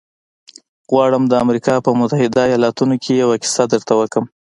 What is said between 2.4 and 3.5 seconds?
ایالتونو کې یوه